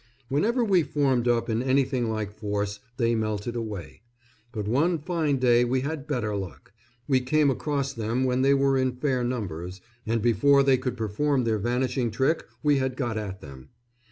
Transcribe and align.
Whenever 0.29 0.63
we 0.65 0.81
formed 0.81 1.27
up 1.27 1.47
in 1.47 1.61
anything 1.61 2.09
like 2.09 2.31
force 2.33 2.79
they 2.97 3.13
melted 3.13 3.55
away; 3.55 4.01
but 4.51 4.67
one 4.67 4.97
fine 4.97 5.37
day 5.37 5.63
we 5.63 5.81
had 5.81 6.07
better 6.07 6.35
luck 6.35 6.73
we 7.07 7.19
came 7.21 7.51
across 7.51 7.93
them 7.93 8.23
when 8.23 8.41
they 8.41 8.55
were 8.55 8.79
in 8.79 8.95
fair 8.95 9.23
numbers, 9.23 9.79
and 10.07 10.19
before 10.23 10.63
they 10.63 10.75
could 10.75 10.97
perform 10.97 11.43
their 11.43 11.59
vanishing 11.59 12.09
trick 12.09 12.47
we 12.63 12.77
had 12.79 12.97
got 12.97 13.15
at 13.15 13.41
them. 13.41 13.69